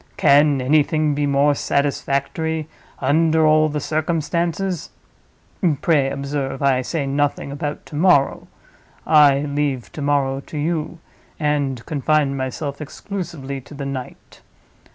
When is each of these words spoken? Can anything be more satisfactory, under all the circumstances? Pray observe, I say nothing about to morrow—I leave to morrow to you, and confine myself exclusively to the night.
Can 0.17 0.61
anything 0.63 1.13
be 1.13 1.27
more 1.27 1.53
satisfactory, 1.53 2.67
under 2.97 3.45
all 3.45 3.69
the 3.69 3.79
circumstances? 3.79 4.89
Pray 5.83 6.09
observe, 6.09 6.63
I 6.63 6.81
say 6.81 7.05
nothing 7.05 7.51
about 7.51 7.85
to 7.85 7.95
morrow—I 7.95 9.41
leave 9.41 9.91
to 9.91 10.01
morrow 10.01 10.39
to 10.39 10.57
you, 10.57 10.97
and 11.39 11.85
confine 11.85 12.35
myself 12.35 12.81
exclusively 12.81 13.61
to 13.61 13.75
the 13.75 13.85
night. 13.85 14.41